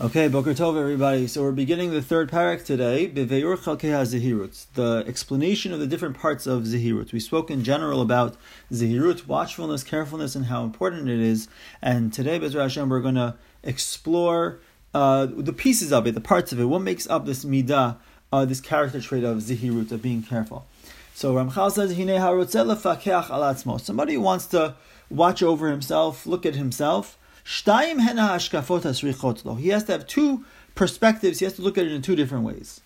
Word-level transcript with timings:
Okay, 0.00 0.26
Boker 0.26 0.54
Tov, 0.54 0.76
everybody. 0.76 1.28
So 1.28 1.42
we're 1.42 1.52
beginning 1.52 1.92
the 1.92 2.02
third 2.02 2.28
parak 2.28 2.64
today, 2.64 3.06
Chalkei 3.06 3.92
Zehirut, 4.02 4.66
the 4.74 5.04
explanation 5.06 5.72
of 5.72 5.78
the 5.78 5.86
different 5.86 6.18
parts 6.18 6.48
of 6.48 6.64
Zehirut. 6.64 7.12
We 7.12 7.20
spoke 7.20 7.48
in 7.48 7.62
general 7.62 8.02
about 8.02 8.34
Zehirut, 8.72 9.28
watchfulness, 9.28 9.84
carefulness, 9.84 10.34
and 10.34 10.46
how 10.46 10.64
important 10.64 11.08
it 11.08 11.20
is. 11.20 11.46
And 11.80 12.12
today, 12.12 12.40
Bezra 12.40 12.62
Hashem, 12.62 12.88
we're 12.88 12.98
going 12.98 13.14
to 13.14 13.36
explore 13.62 14.58
uh, 14.92 15.26
the 15.30 15.52
pieces 15.52 15.92
of 15.92 16.08
it, 16.08 16.14
the 16.14 16.20
parts 16.20 16.50
of 16.50 16.58
it, 16.58 16.64
what 16.64 16.82
makes 16.82 17.08
up 17.08 17.24
this 17.24 17.44
midah, 17.44 17.96
uh, 18.32 18.44
this 18.44 18.60
character 18.60 19.00
trait 19.00 19.22
of 19.22 19.38
Zehirut, 19.38 19.92
of 19.92 20.02
being 20.02 20.24
careful. 20.24 20.66
So 21.14 21.36
Ramchal 21.36 21.70
says. 21.70 21.92
Somebody 23.86 24.16
wants 24.16 24.46
to 24.46 24.74
watch 25.08 25.40
over 25.40 25.70
himself, 25.70 26.26
look 26.26 26.44
at 26.44 26.56
himself, 26.56 27.16
he 27.44 27.60
has 29.68 29.84
to 29.84 29.92
have 29.92 30.06
two 30.06 30.44
perspectives. 30.74 31.38
He 31.38 31.44
has 31.44 31.54
to 31.54 31.62
look 31.62 31.78
at 31.78 31.86
it 31.86 31.92
in 31.92 32.02
two 32.02 32.16
different 32.16 32.44
ways. 32.44 32.80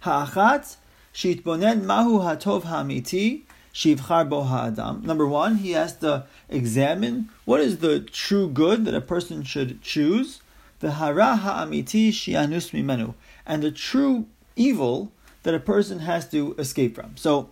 Ha'achat 0.00 0.76
shitbonen 1.14 1.84
mahu 1.84 2.20
hatov 2.20 2.64
ha'amiti 2.64 3.42
shivchar 3.74 4.28
bo 4.28 4.42
ha'adam. 4.42 5.02
Number 5.04 5.26
one, 5.26 5.56
he 5.56 5.72
has 5.72 5.96
to 5.98 6.24
examine 6.48 7.28
what 7.44 7.60
is 7.60 7.78
the 7.78 8.00
true 8.00 8.48
good 8.48 8.86
that 8.86 8.94
a 8.94 9.00
person 9.02 9.42
should 9.42 9.82
choose. 9.82 10.40
The 10.80 10.92
hara 10.92 11.36
ha'amiti 11.36 12.08
shianus 12.08 12.70
mimenu. 12.72 13.14
And 13.44 13.62
the 13.62 13.70
true 13.70 14.26
evil 14.56 15.12
that 15.42 15.54
a 15.54 15.60
person 15.60 16.00
has 16.00 16.28
to 16.30 16.54
escape 16.58 16.94
from. 16.94 17.16
So, 17.16 17.50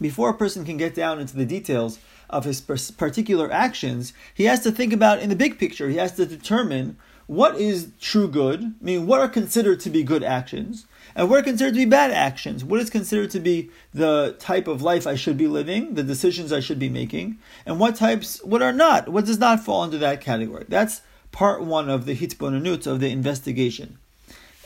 before 0.00 0.30
a 0.30 0.34
person 0.34 0.64
can 0.64 0.76
get 0.76 0.94
down 0.94 1.20
into 1.20 1.36
the 1.36 1.46
details 1.46 1.98
of 2.30 2.44
his 2.44 2.60
particular 2.60 3.52
actions, 3.52 4.12
he 4.34 4.44
has 4.44 4.60
to 4.60 4.72
think 4.72 4.92
about 4.92 5.20
in 5.20 5.28
the 5.28 5.36
big 5.36 5.58
picture. 5.58 5.88
He 5.88 5.96
has 5.96 6.12
to 6.12 6.26
determine 6.26 6.96
what 7.26 7.56
is 7.56 7.90
true 8.00 8.28
good, 8.28 8.62
I 8.62 8.84
mean, 8.84 9.06
what 9.06 9.20
are 9.20 9.28
considered 9.28 9.80
to 9.80 9.90
be 9.90 10.02
good 10.02 10.24
actions, 10.24 10.86
and 11.14 11.30
what 11.30 11.38
are 11.38 11.44
considered 11.44 11.74
to 11.74 11.80
be 11.80 11.84
bad 11.84 12.10
actions. 12.10 12.64
What 12.64 12.80
is 12.80 12.90
considered 12.90 13.30
to 13.30 13.40
be 13.40 13.70
the 13.94 14.36
type 14.38 14.66
of 14.66 14.82
life 14.82 15.06
I 15.06 15.14
should 15.14 15.36
be 15.36 15.46
living, 15.46 15.94
the 15.94 16.02
decisions 16.02 16.52
I 16.52 16.60
should 16.60 16.78
be 16.78 16.88
making, 16.88 17.38
and 17.64 17.78
what 17.78 17.96
types, 17.96 18.42
what 18.44 18.62
are 18.62 18.72
not, 18.72 19.08
what 19.08 19.26
does 19.26 19.38
not 19.38 19.64
fall 19.64 19.84
into 19.84 19.98
that 19.98 20.20
category. 20.20 20.64
That's 20.68 21.02
part 21.30 21.62
one 21.62 21.88
of 21.88 22.06
the 22.06 22.14
hitbonanut, 22.14 22.86
of 22.86 23.00
the 23.00 23.10
investigation, 23.10 23.98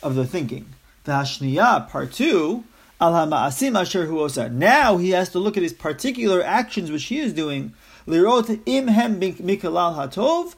of 0.02 0.14
the 0.14 0.26
thinking. 0.26 0.66
The 1.04 1.12
hashniya, 1.12 1.88
part 1.88 2.12
two, 2.12 2.64
now 3.00 4.96
he 4.96 5.10
has 5.10 5.28
to 5.30 5.38
look 5.38 5.56
at 5.56 5.62
his 5.62 5.72
particular 5.72 6.42
actions 6.42 6.90
which 6.90 7.04
he 7.04 7.18
is 7.18 7.32
doing. 7.32 7.74
Lirot 8.06 8.60
im 8.66 8.88
hem 8.88 9.20
mikalal 9.20 9.96
hatov 9.96 10.54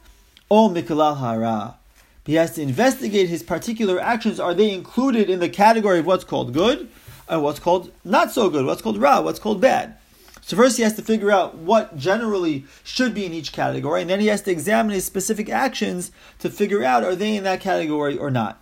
or 0.49 0.71
mikalal 0.71 1.19
hara. 1.19 1.77
He 2.25 2.35
has 2.35 2.53
to 2.57 2.63
investigate 2.63 3.29
his 3.29 3.43
particular 3.43 3.99
actions. 3.99 4.39
Are 4.39 4.55
they 4.55 4.71
included 4.71 5.31
in 5.31 5.41
the 5.41 5.49
category 5.49 5.99
of 5.99 6.07
what's 6.07 6.25
called 6.25 6.53
good 6.53 6.89
and 7.29 7.43
what's 7.43 7.59
called 7.59 7.91
not 8.05 8.31
so 8.31 8.51
good, 8.51 8.67
what's 8.67 8.83
called 8.83 8.99
ra, 8.99 9.21
what's 9.21 9.39
called 9.39 9.61
bad? 9.61 9.97
So 10.43 10.57
first 10.57 10.77
he 10.77 10.83
has 10.83 10.95
to 10.95 11.03
figure 11.03 11.31
out 11.31 11.57
what 11.57 11.97
generally 11.97 12.65
should 12.85 13.15
be 13.15 13.27
in 13.27 13.35
each 13.35 13.53
category, 13.53 14.01
and 14.01 14.09
then 14.09 14.21
he 14.21 14.29
has 14.29 14.43
to 14.43 14.51
examine 14.51 14.93
his 14.93 15.05
specific 15.05 15.49
actions 15.49 16.13
to 16.39 16.49
figure 16.49 16.85
out 16.85 17.05
are 17.05 17.17
they 17.17 17.37
in 17.37 17.45
that 17.45 17.61
category 17.61 18.17
or 18.17 18.31
not. 18.31 18.61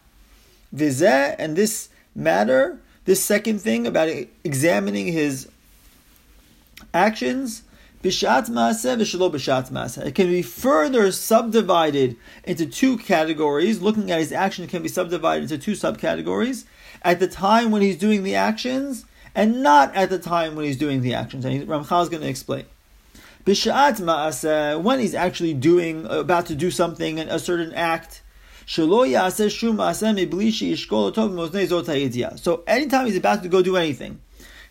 Vizeh 0.74 1.36
and 1.38 1.54
this 1.56 1.88
matter 2.14 2.80
this 3.06 3.24
second 3.24 3.60
thing 3.60 3.86
about 3.86 4.08
examining 4.44 5.06
his 5.06 5.48
actions, 6.92 7.62
bishat 8.02 8.50
maaseh 8.50 8.98
v'shelo 8.98 9.30
bishat 9.30 9.70
maaseh. 9.70 10.04
It 10.04 10.14
can 10.14 10.26
be 10.26 10.42
further 10.42 11.10
subdivided 11.12 12.16
into 12.44 12.66
two 12.66 12.98
categories. 12.98 13.80
Looking 13.80 14.10
at 14.10 14.18
his 14.18 14.32
actions 14.32 14.70
can 14.70 14.82
be 14.82 14.88
subdivided 14.88 15.44
into 15.50 15.56
two 15.56 15.72
subcategories. 15.72 16.64
At 17.02 17.20
the 17.20 17.28
time 17.28 17.70
when 17.70 17.80
he's 17.80 17.96
doing 17.96 18.24
the 18.24 18.34
actions, 18.34 19.06
and 19.34 19.62
not 19.62 19.94
at 19.94 20.10
the 20.10 20.18
time 20.18 20.56
when 20.56 20.64
he's 20.64 20.78
doing 20.78 21.02
the 21.02 21.14
actions. 21.14 21.44
And 21.44 21.68
Ramchal 21.68 22.02
is 22.02 22.08
going 22.08 22.22
to 22.22 22.28
explain. 22.28 22.64
Bishat 23.44 24.00
maaseh, 24.00 24.82
when 24.82 24.98
he's 24.98 25.14
actually 25.14 25.54
doing, 25.54 26.06
about 26.06 26.46
to 26.46 26.56
do 26.56 26.70
something, 26.72 27.20
a 27.20 27.38
certain 27.38 27.72
act, 27.74 28.22
so 32.36 32.64
anytime 32.66 33.06
he's 33.06 33.16
about 33.16 33.42
to 33.44 33.48
go 33.48 33.62
do 33.62 33.76
anything, 33.76 34.20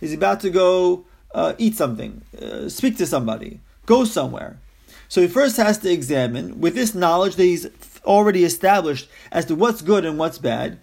he's 0.01 0.13
about 0.13 0.41
to 0.41 0.49
go 0.49 1.05
uh, 1.33 1.53
eat 1.57 1.75
something, 1.75 2.21
uh, 2.41 2.67
speak 2.67 2.97
to 2.97 3.05
somebody, 3.05 3.61
go 3.85 4.03
somewhere. 4.03 4.59
So 5.07 5.21
he 5.21 5.27
first 5.27 5.55
has 5.57 5.77
to 5.79 5.89
examine, 5.89 6.59
with 6.59 6.75
this 6.75 6.93
knowledge 6.93 7.35
that 7.35 7.43
he's 7.43 7.67
already 8.03 8.43
established 8.43 9.07
as 9.31 9.45
to 9.45 9.55
what's 9.55 9.81
good 9.81 10.03
and 10.03 10.19
what's 10.19 10.39
bad, 10.39 10.79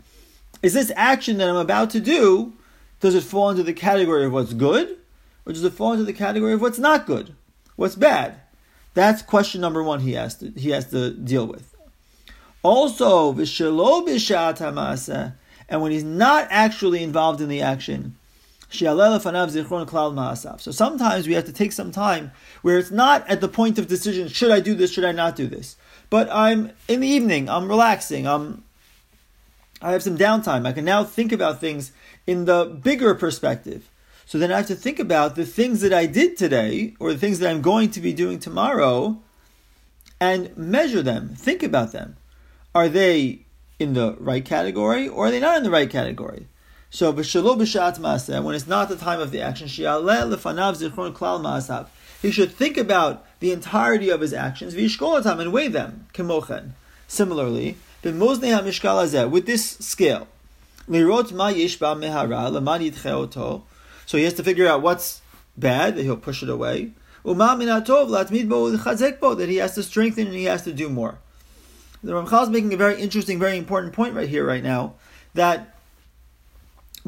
is 0.63 0.73
this 0.73 0.91
action 0.97 1.37
that 1.39 1.51
I'm 1.51 1.57
about 1.57 1.91
to 1.91 2.01
do, 2.01 2.55
does 3.01 3.15
it 3.15 3.25
fall 3.25 3.51
into 3.51 3.63
the 3.63 3.75
category 3.75 4.25
of 4.25 4.33
what's 4.33 4.55
good, 4.55 4.97
or 5.45 5.53
does 5.53 5.65
it 5.65 5.75
fall 5.75 5.93
into 5.93 6.05
the 6.05 6.13
category 6.13 6.55
of 6.55 6.63
what's 6.63 6.79
not 6.79 7.07
good, 7.07 7.35
what's 7.77 7.97
bad? 7.97 8.41
That's 8.95 9.23
question 9.23 9.61
number 9.61 9.83
one 9.83 10.01
he 10.01 10.13
has 10.13 10.37
to, 10.37 10.51
he 10.51 10.71
has 10.71 10.89
to 10.91 11.11
deal 11.11 11.47
with. 11.47 11.72
Also, 12.63 13.33
v'shelo 13.33 14.07
and 15.69 15.81
when 15.81 15.93
he's 15.93 16.05
not 16.05 16.47
actually 16.51 17.03
involved 17.03 17.41
in 17.41 17.49
the 17.49 17.63
action, 17.63 18.17
so 18.71 18.97
sometimes 20.71 21.29
we 21.29 21.35
have 21.35 21.45
to 21.45 21.53
take 21.53 21.73
some 21.73 21.93
time 21.93 22.33
where 22.63 22.79
it's 22.79 22.91
not 22.91 23.29
at 23.29 23.41
the 23.41 23.49
point 23.49 23.79
of 23.79 23.87
decision, 23.87 24.29
should 24.29 24.51
I 24.51 24.61
do 24.61 24.75
this, 24.75 24.93
should 24.93 25.05
I 25.05 25.13
not 25.13 25.37
do 25.37 25.47
this? 25.47 25.77
But 26.09 26.29
I'm 26.31 26.73
in 26.89 27.01
the 27.01 27.09
evening, 27.09 27.51
I'm 27.51 27.69
relaxing, 27.69 28.27
I'm 28.27 28.65
I 29.83 29.93
have 29.93 30.03
some 30.03 30.17
downtime. 30.17 30.65
I 30.65 30.73
can 30.73 30.85
now 30.85 31.03
think 31.03 31.33
about 31.33 31.61
things 31.61 31.91
in 32.25 32.45
the 32.45 32.65
bigger 32.65 33.17
perspective. 33.17 33.91
So 34.25 34.39
then 34.39 34.53
I 34.53 34.59
have 34.59 34.69
to 34.69 34.77
think 34.77 35.01
about 35.01 35.35
the 35.35 35.45
things 35.45 35.81
that 35.81 35.93
I 35.93 36.07
did 36.07 36.37
today 36.37 36.95
or 37.01 37.13
the 37.13 37.19
things 37.19 37.41
that 37.41 37.51
I'm 37.51 37.63
going 37.63 37.91
to 37.91 38.01
be 38.01 38.13
doing 38.13 38.39
tomorrow 38.39 39.21
and 40.21 40.57
measure 40.57 41.03
them, 41.03 41.35
think 41.37 41.65
about 41.65 41.91
them 41.91 42.17
are 42.75 42.89
they 42.89 43.47
in 43.79 43.95
the 43.95 44.17
right 44.19 44.45
category 44.45 45.09
or 45.09 45.27
are 45.27 45.31
they 45.31 45.41
not 45.41 45.59
in 45.59 45.63
the 45.63 45.71
right 45.71 45.91
category? 45.91 46.47
So 46.91 47.13
b'shalo 47.13 47.57
b'shat 47.57 48.45
when 48.45 48.55
it's 48.55 48.67
not 48.67 48.89
the 48.89 48.97
time 48.97 49.21
of 49.21 49.31
the 49.31 49.41
action, 49.41 49.69
shi'aleh 49.69 50.35
lefanav 50.35 50.77
zichron 50.77 51.15
klal 51.15 51.41
ma'asav. 51.41 51.87
He 52.21 52.31
should 52.31 52.53
think 52.53 52.77
about 52.77 53.25
the 53.41 53.51
entirety 53.51 54.11
of 54.11 54.21
his 54.21 54.33
actions, 54.33 54.75
v'yishkolatam, 54.75 55.41
and 55.41 55.53
weigh 55.53 55.69
them, 55.69 56.07
kemochen. 56.15 56.73
Similarly, 57.09 57.77
b'moznei 58.03 58.55
ha'mishkal 58.55 59.05
hazeh, 59.05 59.31
with 59.31 59.47
this 59.47 59.71
scale, 59.79 60.29
lirot 60.89 61.33
ma 61.33 61.51
yishba 61.51 61.97
mehara, 61.97 62.53
leman 62.53 62.83
yitcheoto, 62.83 63.63
so 64.07 64.19
he 64.19 64.25
has 64.25 64.35
to 64.35 64.45
figure 64.45 64.69
out 64.69 64.83
what's 64.83 65.23
bad, 65.57 65.97
that 65.97 66.03
he'll 66.03 66.17
push 66.17 66.43
it 66.43 66.49
away, 66.49 66.93
uma 67.25 67.57
minatov 67.57 68.09
latmid 68.09 68.49
bo, 68.49 69.35
that 69.35 69.49
he 69.49 69.57
has 69.57 69.75
to 69.75 69.83
strengthen 69.83 70.27
and 70.27 70.37
he 70.37 70.45
has 70.45 70.63
to 70.63 70.73
do 70.73 70.89
more. 70.89 71.19
The 72.03 72.13
Ramchal 72.13 72.45
is 72.45 72.49
making 72.51 72.75
a 72.75 72.77
very 72.77 73.01
interesting, 73.01 73.39
very 73.39 73.57
important 73.57 73.93
point 73.93 74.15
right 74.15 74.29
here, 74.29 74.45
right 74.45 74.63
now, 74.63 74.95
that 75.35 75.77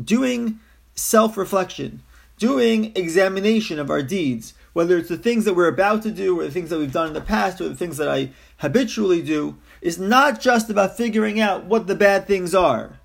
doing 0.03 0.61
self 0.95 1.37
reflection, 1.37 2.03
doing 2.39 2.93
examination 2.95 3.79
of 3.79 3.91
our 3.91 4.03
deeds, 4.03 4.55
whether 4.73 4.97
it's 4.97 5.09
the 5.09 5.19
things 5.19 5.45
that 5.45 5.55
we're 5.55 5.69
about 5.69 6.03
to 6.03 6.11
do 6.11 6.39
or 6.39 6.45
the 6.45 6.51
things 6.51 6.71
that 6.71 6.79
we've 6.79 6.93
done 6.93 7.09
in 7.09 7.15
the 7.15 7.21
past 7.21 7.61
or 7.61 7.69
the 7.69 7.77
things 7.77 7.97
that 7.97 8.09
I 8.09 8.31
habitually 8.59 9.23
do, 9.23 9.57
is 9.81 9.99
not 9.99 10.41
just 10.41 10.71
about 10.71 10.97
figuring 10.97 11.41
out 11.41 11.65
what 11.65 11.87
the 11.87 11.95
bad 11.95 12.27
things 12.27 12.55
are. 12.55 12.99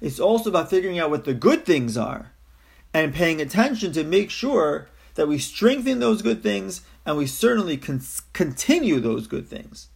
It's 0.00 0.20
also 0.20 0.50
about 0.50 0.70
figuring 0.70 0.98
out 0.98 1.10
what 1.10 1.24
the 1.24 1.34
good 1.34 1.64
things 1.64 1.96
are 1.96 2.32
and 2.92 3.14
paying 3.14 3.40
attention 3.40 3.92
to 3.92 4.02
make 4.02 4.30
sure 4.30 4.88
that 5.14 5.28
we 5.28 5.38
strengthen 5.38 6.00
those 6.00 6.22
good 6.22 6.42
things 6.42 6.82
and 7.04 7.16
we 7.16 7.26
certainly 7.26 7.76
con- 7.76 8.00
continue 8.32 9.00
those 9.00 9.26
good 9.26 9.48
things. 9.48 9.88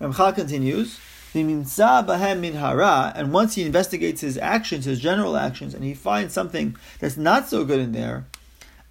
Ramchal 0.00 0.34
continues, 0.34 0.98
and 1.34 3.32
once 3.32 3.54
he 3.54 3.62
investigates 3.62 4.20
his 4.20 4.36
actions, 4.38 4.86
his 4.86 4.98
general 4.98 5.36
actions, 5.36 5.74
and 5.74 5.84
he 5.84 5.94
finds 5.94 6.32
something 6.32 6.74
that's 6.98 7.16
not 7.16 7.48
so 7.48 7.64
good 7.64 7.78
in 7.78 7.92
there, 7.92 8.26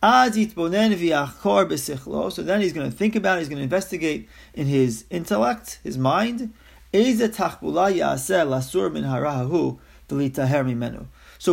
so 0.02 0.30
then 0.30 0.92
he's 0.92 2.74
going 2.74 2.90
to 2.90 2.96
think 2.96 3.16
about 3.16 3.38
it, 3.38 3.40
he's 3.40 3.50
going 3.50 3.58
to 3.58 3.64
investigate 3.64 4.30
in 4.54 4.68
his 4.68 5.04
intellect, 5.10 5.80
his 5.84 5.98
mind, 5.98 6.54
so 6.92 7.00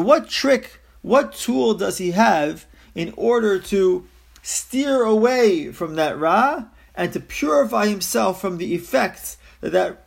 what 0.00 0.28
trick, 0.28 0.80
what 1.02 1.32
tool 1.32 1.74
does 1.74 1.98
he 1.98 2.12
have 2.12 2.66
in 2.94 3.12
order 3.16 3.58
to 3.58 4.06
steer 4.42 5.02
away 5.02 5.72
from 5.72 5.96
that 5.96 6.16
ra 6.18 6.64
and 6.94 7.12
to 7.12 7.20
purify 7.20 7.88
himself 7.88 8.40
from 8.40 8.56
the 8.58 8.74
effects 8.74 9.38
that 9.72 10.02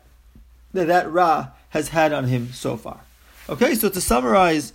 that, 0.72 0.86
that, 0.86 1.10
Ra 1.10 1.48
has 1.70 1.88
had 1.88 2.12
on 2.12 2.24
him 2.24 2.52
so 2.52 2.76
far. 2.76 3.00
Okay, 3.48 3.74
so 3.74 3.88
to 3.88 4.00
summarize 4.00 4.72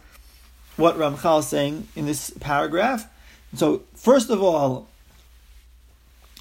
what 0.75 0.97
Ramchal 0.97 1.39
is 1.39 1.47
saying 1.47 1.87
in 1.95 2.05
this 2.05 2.31
paragraph, 2.31 3.09
so 3.55 3.83
first 3.95 4.29
of 4.29 4.43
all, 4.43 4.87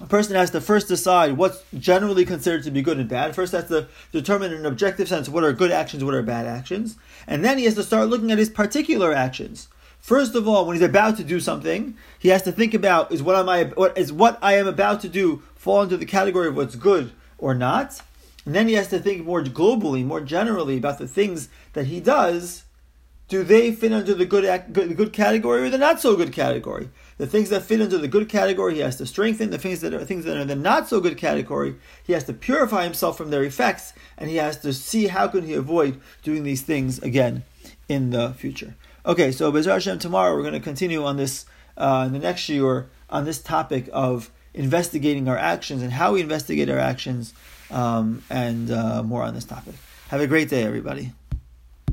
a 0.00 0.06
person 0.06 0.35
has 0.35 0.50
to 0.50 0.61
first 0.61 0.88
decide 0.88 1.37
what's 1.37 1.62
generally 1.79 2.25
considered 2.25 2.64
to 2.64 2.70
be 2.73 2.82
good 2.82 2.99
and 2.99 3.08
bad. 3.08 3.35
First, 3.35 3.52
has 3.52 3.69
to 3.69 3.87
determine 4.11 4.52
in 4.52 4.58
an 4.58 4.67
objective 4.67 5.06
sense 5.06 5.29
what 5.29 5.44
are 5.44 5.52
good 5.52 5.70
actions, 5.70 6.02
what 6.02 6.14
are 6.14 6.23
bad 6.23 6.46
actions, 6.46 6.96
and 7.29 7.44
then 7.44 7.58
he 7.58 7.64
has 7.64 7.75
to 7.75 7.85
start 7.85 8.08
looking 8.08 8.32
at 8.32 8.38
his 8.38 8.50
particular 8.50 9.12
actions. 9.12 9.69
First 10.00 10.35
of 10.35 10.49
all, 10.49 10.67
when 10.67 10.76
he's 10.76 10.85
about 10.85 11.17
to 11.19 11.25
do 11.25 11.38
something, 11.41 11.96
he 12.19 12.29
has 12.29 12.43
to 12.43 12.52
think 12.52 12.75
about 12.75 13.12
is 13.12 13.23
what 13.23 13.37
am 13.37 13.49
I 13.49 13.64
what 13.64 13.96
is 13.96 14.12
what 14.12 14.38
I 14.43 14.55
am 14.55 14.67
about 14.67 15.00
to 15.02 15.08
do 15.08 15.43
fall 15.55 15.82
into 15.82 15.96
the 15.96 16.05
category 16.05 16.49
of 16.49 16.56
what's 16.56 16.75
good 16.75 17.12
or 17.38 17.55
not, 17.55 18.02
and 18.44 18.55
then 18.55 18.69
he 18.69 18.75
has 18.75 18.88
to 18.88 18.99
think 18.99 19.25
more 19.25 19.43
globally, 19.43 20.05
more 20.05 20.20
generally 20.20 20.76
about 20.76 20.99
the 20.99 21.08
things 21.08 21.49
that 21.73 21.87
he 21.87 22.00
does. 22.00 22.64
Do 23.26 23.43
they 23.43 23.73
fit 23.73 23.93
under 23.93 24.12
the 24.12 24.26
good, 24.26 24.73
good, 24.73 24.96
good 24.96 25.12
category 25.14 25.62
or 25.62 25.70
the 25.70 25.79
not 25.79 25.99
so 25.99 26.14
good 26.14 26.31
category? 26.31 26.91
The 27.17 27.26
things 27.26 27.49
that 27.49 27.62
fit 27.62 27.81
into 27.81 27.96
the 27.96 28.08
good 28.08 28.29
category, 28.29 28.75
he 28.75 28.81
has 28.81 28.96
to 28.96 29.06
strengthen. 29.06 29.49
The 29.49 29.58
things 29.58 29.81
that 29.81 29.94
are 29.94 30.05
things 30.05 30.26
that 30.26 30.37
are 30.37 30.41
in 30.41 30.49
the 30.49 30.55
not 30.55 30.88
so 30.88 31.00
good 31.00 31.17
category, 31.17 31.76
he 32.05 32.12
has 32.12 32.25
to 32.25 32.35
purify 32.35 32.85
himself 32.85 33.17
from 33.17 33.31
their 33.31 33.43
effects, 33.43 33.94
and 34.19 34.29
he 34.29 34.37
has 34.37 34.58
to 34.58 34.75
see 34.75 35.06
how 35.06 35.29
can 35.29 35.46
he 35.46 35.55
avoid 35.55 36.00
doing 36.23 36.43
these 36.43 36.62
things 36.62 36.99
again 36.99 37.44
in 37.88 38.11
the 38.11 38.35
future. 38.35 38.75
Okay, 39.06 39.32
so 39.32 39.50
Bezer 39.50 39.73
Hashem, 39.73 40.00
tomorrow 40.00 40.35
we're 40.35 40.43
going 40.43 40.55
to 40.55 40.61
continue 40.61 41.05
on 41.05 41.17
this, 41.17 41.46
uh, 41.79 42.05
in 42.06 42.12
the 42.12 42.19
next 42.19 42.49
year, 42.49 42.88
on 43.08 43.25
this 43.25 43.41
topic 43.41 43.88
of 43.93 44.31
investigating 44.52 45.29
our 45.29 45.38
actions 45.38 45.82
and 45.82 45.93
how 45.93 46.12
we 46.12 46.20
investigate 46.20 46.69
our 46.69 46.79
actions, 46.79 47.32
um, 47.75 48.23
and 48.31 48.71
uh, 48.71 49.03
more 49.03 49.23
on 49.23 49.35
this 49.35 49.44
topic. 49.44 49.75
Have 50.09 50.21
a 50.21 50.26
great 50.26 50.49
day, 50.49 50.62
everybody. 50.62 51.12